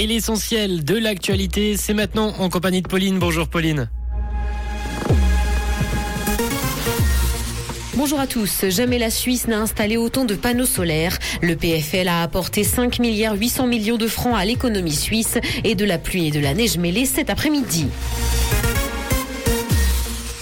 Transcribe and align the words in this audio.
Et 0.00 0.06
l'essentiel 0.06 0.84
de 0.84 0.96
l'actualité, 0.96 1.76
c'est 1.76 1.92
maintenant 1.92 2.32
en 2.38 2.48
compagnie 2.48 2.82
de 2.82 2.86
Pauline. 2.86 3.18
Bonjour 3.18 3.48
Pauline. 3.48 3.90
Bonjour 7.96 8.20
à 8.20 8.28
tous. 8.28 8.66
Jamais 8.68 9.00
la 9.00 9.10
Suisse 9.10 9.48
n'a 9.48 9.58
installé 9.58 9.96
autant 9.96 10.24
de 10.24 10.36
panneaux 10.36 10.66
solaires. 10.66 11.18
Le 11.42 11.56
PFL 11.56 12.06
a 12.06 12.22
apporté 12.22 12.62
5 12.62 13.00
milliards 13.00 13.34
800 13.34 13.66
millions 13.66 13.96
de 13.96 14.06
francs 14.06 14.36
à 14.38 14.44
l'économie 14.44 14.94
suisse 14.94 15.36
et 15.64 15.74
de 15.74 15.84
la 15.84 15.98
pluie 15.98 16.28
et 16.28 16.30
de 16.30 16.38
la 16.38 16.54
neige 16.54 16.78
mêlée 16.78 17.04
cet 17.04 17.28
après-midi. 17.28 17.88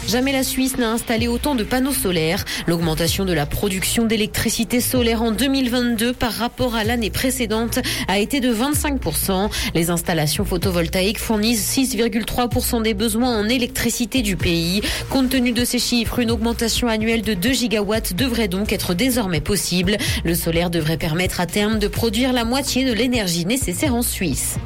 Jamais 0.07 0.31
la 0.31 0.45
Suisse 0.45 0.79
n'a 0.79 0.91
installé 0.93 1.27
autant 1.27 1.57
de 1.57 1.65
panneaux 1.65 1.93
solaires. 1.93 2.45
L'augmentation 2.69 3.25
de 3.25 3.33
la 3.33 3.45
production 3.45 4.05
d'électricité 4.05 4.81
solaire 4.81 5.21
en 5.21 5.33
2022 5.33 6.13
par 6.13 6.33
rapport 6.33 6.77
à 6.77 6.85
l'année 6.85 7.11
précédente 7.11 7.81
a 8.07 8.19
été 8.19 8.39
de 8.41 8.55
25%. 8.55 9.51
Les 9.75 9.91
installations 9.91 10.45
photovoltaïques 10.45 11.19
fournissent 11.19 11.77
6,3% 11.77 12.83
des 12.83 12.95
besoins 12.95 13.37
en 13.37 13.49
électricité 13.49 14.23
du 14.23 14.37
pays. 14.37 14.81
Compte 15.11 15.31
tenu 15.31 15.51
de 15.51 15.65
ces 15.65 15.81
chiffres, 15.81 16.21
une 16.21 16.31
augmentation 16.31 16.87
annuelle 16.87 17.23
de 17.23 17.35
2 17.35 17.53
gigawatts 17.53 18.15
devrait 18.15 18.49
donc 18.49 18.73
être 18.73 18.95
désormais 18.95 19.41
possible. 19.41 19.97
Le 20.25 20.37
solaire 20.37 20.71
devrait 20.71 20.99
permettre 20.99 21.41
à 21.41 21.47
terme 21.47 21.81
de 21.81 21.89
produire 21.89 22.33
la 22.33 22.45
moitié 22.45 22.85
de 22.85 22.93
l'énergie 22.93 23.45
nécessaire 23.45 23.95
en 23.95 24.03
Suisse. 24.03 24.57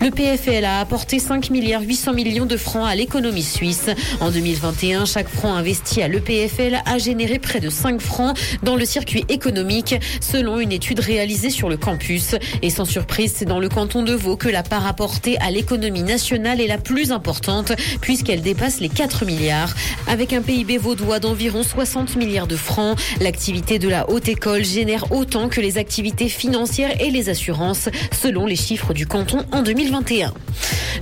Le 0.00 0.10
PFL 0.10 0.64
a 0.64 0.80
apporté 0.80 1.18
5 1.18 1.50
milliards 1.50 1.82
800 1.82 2.14
millions 2.14 2.46
de 2.46 2.56
francs 2.56 2.88
à 2.88 2.94
l'économie 2.94 3.42
suisse. 3.42 3.90
En 4.20 4.30
2021, 4.70 5.04
chaque 5.04 5.28
franc 5.28 5.54
investi 5.54 6.00
à 6.00 6.08
l'EPFL 6.08 6.78
a 6.84 6.98
généré 6.98 7.38
près 7.38 7.60
de 7.60 7.70
5 7.70 8.00
francs 8.00 8.38
dans 8.62 8.76
le 8.76 8.84
circuit 8.84 9.24
économique, 9.28 9.96
selon 10.20 10.60
une 10.60 10.70
étude 10.70 11.00
réalisée 11.00 11.50
sur 11.50 11.68
le 11.68 11.76
campus. 11.76 12.36
Et 12.62 12.70
sans 12.70 12.84
surprise, 12.84 13.32
c'est 13.36 13.46
dans 13.46 13.58
le 13.58 13.68
canton 13.68 14.02
de 14.02 14.14
Vaud 14.14 14.36
que 14.36 14.48
la 14.48 14.62
part 14.62 14.86
apportée 14.86 15.38
à 15.38 15.50
l'économie 15.50 16.02
nationale 16.02 16.60
est 16.60 16.68
la 16.68 16.78
plus 16.78 17.10
importante, 17.10 17.72
puisqu'elle 18.00 18.42
dépasse 18.42 18.80
les 18.80 18.88
4 18.88 19.24
milliards. 19.24 19.74
Avec 20.06 20.32
un 20.32 20.42
PIB 20.42 20.78
vaudois 20.78 21.18
d'environ 21.18 21.62
60 21.62 22.16
milliards 22.16 22.46
de 22.46 22.56
francs, 22.56 22.96
l'activité 23.20 23.78
de 23.78 23.88
la 23.88 24.08
haute 24.08 24.28
école 24.28 24.64
génère 24.64 25.10
autant 25.10 25.48
que 25.48 25.60
les 25.60 25.78
activités 25.78 26.28
financières 26.28 27.00
et 27.00 27.10
les 27.10 27.28
assurances, 27.28 27.88
selon 28.12 28.46
les 28.46 28.56
chiffres 28.56 28.94
du 28.94 29.06
canton 29.06 29.44
en 29.50 29.62
2021. 29.62 30.32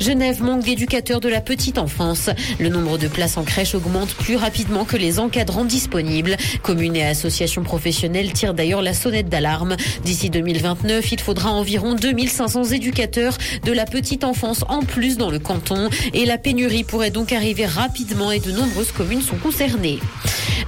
Genève 0.01 0.43
manque 0.43 0.65
d'éducateurs 0.65 1.21
de 1.21 1.29
la 1.29 1.41
petite 1.41 1.79
enfance. 1.79 2.31
Le 2.61 2.69
nombre 2.69 2.99
de 2.99 3.09
places 3.09 3.37
en 3.37 3.43
crèche 3.59 3.75
augmente 3.75 4.15
plus 4.15 4.37
rapidement 4.37 4.85
que 4.85 4.97
les 4.97 5.19
encadrants 5.19 5.65
disponibles. 5.65 6.37
Communes 6.63 6.95
et 6.95 7.05
associations 7.05 7.65
professionnelles 7.65 8.33
tirent 8.33 8.55
d'ailleurs 8.55 8.83
la 8.83 8.95
sonnette 8.95 9.29
d'alarme. 9.29 9.75
D'ici 10.05 10.31
2029, 10.31 11.11
il 11.11 11.21
faudra 11.21 11.51
environ 11.51 11.97
2500 11.97 12.67
éducateurs 12.67 13.37
de 13.65 13.73
la 13.73 13.85
petite 13.85 14.23
enfance 14.23 14.65
en 14.69 14.83
plus 14.83 15.17
dans 15.17 15.29
le 15.29 15.41
canton. 15.41 15.91
Et 16.15 16.25
la 16.25 16.39
pénurie 16.39 16.85
pourrait 16.85 17.11
donc 17.11 17.33
arriver 17.33 17.67
rapidement 17.67 18.31
et 18.31 18.39
de 18.39 18.53
nombreuses 18.53 18.93
communes 18.93 19.23
sont 19.23 19.39
concernées. 19.39 19.99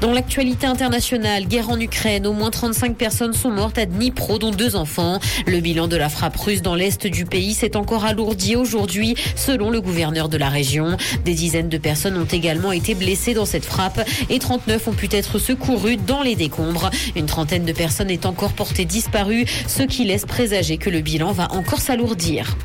Dans 0.01 0.13
l'actualité 0.13 0.67
internationale, 0.67 1.45
guerre 1.45 1.69
en 1.69 1.79
Ukraine, 1.79 2.27
au 2.27 2.33
moins 2.33 2.49
35 2.49 2.97
personnes 2.97 3.35
sont 3.35 3.51
mortes 3.51 3.77
à 3.77 3.85
Dnipro, 3.85 4.39
dont 4.39 4.51
deux 4.51 4.75
enfants. 4.75 5.21
Le 5.47 5.61
bilan 5.61 5.89
de 5.89 5.97
la 5.97 6.09
frappe 6.09 6.39
russe 6.39 6.63
dans 6.63 6.75
l'est 6.75 7.07
du 7.07 7.27
pays 7.27 7.53
s'est 7.53 7.77
encore 7.77 8.07
alourdi 8.07 8.57
aujourd'hui, 8.57 9.15
selon 9.37 9.69
le 9.69 9.83
gouverneur 9.83 10.31
de 10.31 10.39
la 10.39 10.49
région. 10.49 10.97
Des 11.27 11.35
dizaines 11.35 11.69
de 11.69 11.77
personnes 11.77 12.17
ont 12.17 12.25
également 12.25 12.73
été 12.73 12.95
blessées 12.95 13.35
dans 13.35 13.45
cette 13.45 13.67
frappe 13.67 14.01
et 14.31 14.39
39 14.39 14.89
ont 14.89 14.93
pu 14.93 15.07
être 15.13 15.39
secourues 15.39 15.99
dans 15.99 16.23
les 16.23 16.35
décombres. 16.35 16.89
Une 17.15 17.27
trentaine 17.27 17.67
de 17.67 17.73
personnes 17.73 18.11
est 18.11 18.25
encore 18.25 18.53
portée 18.53 18.87
disparue, 18.87 19.45
ce 19.67 19.83
qui 19.83 20.05
laisse 20.05 20.25
présager 20.25 20.79
que 20.79 20.89
le 20.89 21.03
bilan 21.03 21.33
va 21.33 21.53
encore 21.53 21.81
s'alourdir. 21.81 22.57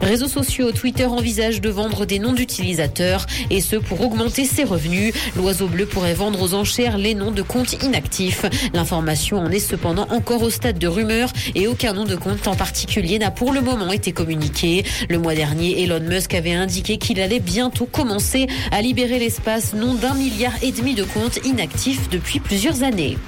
Réseaux 0.00 0.26
sociaux, 0.26 0.72
Twitter 0.72 1.06
envisage 1.06 1.60
de 1.60 1.68
vendre 1.68 2.06
des 2.06 2.18
noms 2.18 2.32
d'utilisateurs 2.32 3.26
et 3.50 3.60
ce 3.60 3.76
pour 3.76 4.00
augmenter 4.00 4.46
ses 4.46 4.64
revenus. 4.64 5.14
L'oiseau 5.36 5.68
bleu 5.68 5.86
pourrait 5.86 6.14
vendre 6.14 6.42
aux 6.42 6.54
enchères 6.54 6.71
les 6.78 7.14
noms 7.14 7.32
de 7.32 7.42
comptes 7.42 7.82
inactifs. 7.82 8.46
L'information 8.72 9.38
en 9.38 9.50
est 9.50 9.58
cependant 9.58 10.06
encore 10.10 10.42
au 10.42 10.48
stade 10.48 10.78
de 10.78 10.86
rumeur 10.86 11.30
et 11.54 11.66
aucun 11.66 11.92
nom 11.92 12.04
de 12.04 12.16
compte 12.16 12.46
en 12.48 12.54
particulier 12.54 13.18
n'a 13.18 13.30
pour 13.30 13.52
le 13.52 13.60
moment 13.60 13.92
été 13.92 14.12
communiqué. 14.12 14.84
Le 15.10 15.18
mois 15.18 15.34
dernier, 15.34 15.82
Elon 15.82 16.00
Musk 16.00 16.34
avait 16.34 16.54
indiqué 16.54 16.96
qu'il 16.96 17.20
allait 17.20 17.40
bientôt 17.40 17.84
commencer 17.84 18.46
à 18.70 18.80
libérer 18.80 19.18
l'espace 19.18 19.74
non 19.74 19.94
d'un 19.94 20.14
milliard 20.14 20.54
et 20.62 20.72
demi 20.72 20.94
de 20.94 21.04
comptes 21.04 21.44
inactifs 21.44 22.08
depuis 22.08 22.40
plusieurs 22.40 22.82
années. 22.82 23.18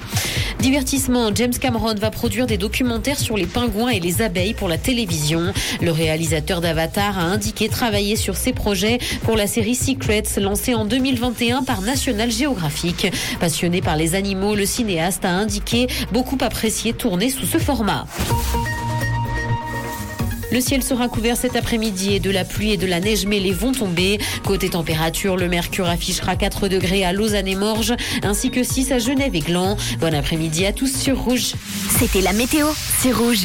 Divertissement, 0.59 1.29
James 1.35 1.53
Cameron 1.53 1.93
va 1.95 2.09
produire 2.09 2.47
des 2.47 2.57
documentaires 2.57 3.19
sur 3.19 3.37
les 3.37 3.45
pingouins 3.45 3.89
et 3.89 3.99
les 3.99 4.21
abeilles 4.21 4.53
pour 4.53 4.67
la 4.67 4.77
télévision. 4.77 5.53
Le 5.81 5.91
réalisateur 5.91 6.61
d'Avatar 6.61 7.19
a 7.19 7.23
indiqué 7.23 7.69
travailler 7.69 8.15
sur 8.15 8.35
ses 8.35 8.53
projets 8.53 8.97
pour 9.23 9.35
la 9.35 9.45
série 9.45 9.75
Secrets 9.75 10.23
lancée 10.37 10.73
en 10.73 10.85
2021 10.85 11.63
par 11.63 11.81
National 11.81 12.31
Geographic. 12.31 13.11
Passionné 13.39 13.81
par 13.81 13.95
les 13.95 14.15
animaux, 14.15 14.55
le 14.55 14.65
cinéaste 14.65 15.25
a 15.25 15.29
indiqué 15.29 15.87
beaucoup 16.11 16.37
apprécier 16.41 16.93
tourner 16.93 17.29
sous 17.29 17.45
ce 17.45 17.57
format. 17.57 18.05
Le 20.51 20.61
ciel 20.61 20.83
sera 20.83 21.09
couvert 21.09 21.35
cet 21.35 21.57
après-midi 21.57 22.13
et 22.13 22.19
de 22.21 22.29
la 22.29 22.45
pluie 22.45 22.71
et 22.71 22.77
de 22.77 22.87
la 22.87 23.01
neige 23.01 23.25
mêlée 23.25 23.51
vont 23.51 23.73
tomber. 23.73 24.19
Côté 24.45 24.69
température, 24.69 25.35
le 25.35 25.49
mercure 25.49 25.89
affichera 25.89 26.37
4 26.37 26.69
degrés 26.69 27.03
à 27.03 27.11
Lausanne 27.11 27.47
et 27.47 27.55
Morges, 27.55 27.93
ainsi 28.23 28.51
que 28.51 28.63
6 28.63 28.93
à 28.93 28.99
Genève 28.99 29.35
et 29.35 29.41
Gland. 29.41 29.75
Bon 29.99 30.13
après-midi 30.13 30.65
à 30.65 30.71
tous 30.71 30.95
sur 30.95 31.19
Rouge. 31.19 31.55
C'était 31.99 32.21
la 32.21 32.31
météo, 32.31 32.67
c'est 32.99 33.11
Rouge. 33.11 33.43